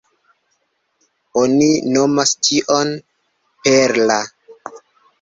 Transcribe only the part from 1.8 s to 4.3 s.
nomas tion "perla".